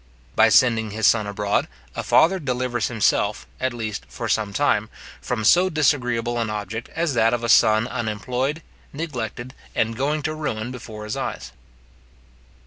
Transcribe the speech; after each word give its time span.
By 0.35 0.49
sending 0.49 0.89
his 0.89 1.05
son 1.05 1.27
abroad, 1.27 1.67
a 1.95 2.01
father 2.01 2.39
delivers 2.39 2.87
himself, 2.87 3.45
at 3.59 3.71
least 3.71 4.03
for 4.09 4.27
some 4.27 4.51
time, 4.51 4.89
from 5.21 5.43
so 5.43 5.69
disagreeable 5.69 6.39
an 6.39 6.49
object 6.49 6.89
as 6.95 7.13
that 7.13 7.35
of 7.35 7.43
a 7.43 7.49
son 7.49 7.87
unemployed, 7.87 8.63
neglected, 8.93 9.53
and 9.75 9.95
going 9.95 10.23
to 10.23 10.33
ruin 10.33 10.71
before 10.71 11.03
his 11.03 11.15
eyes. 11.15 11.51